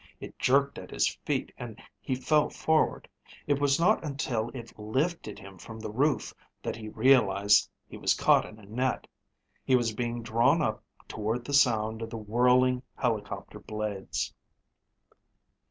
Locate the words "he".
1.99-2.15, 6.75-6.89, 7.85-7.97, 9.63-9.75